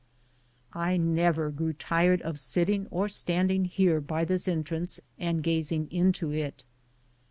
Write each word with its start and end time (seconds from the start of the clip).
I 0.73 0.97
never 0.97 1.51
grew 1.51 1.73
tired 1.73 2.23
of 2.23 2.39
sitting 2.39 2.87
or 2.89 3.07
standing 3.07 3.65
here 3.65 4.01
by 4.01 4.25
this 4.25 4.47
entrance 4.47 4.99
and 5.19 5.43
gazing 5.43 5.91
into 5.91 6.31
it. 6.31 6.63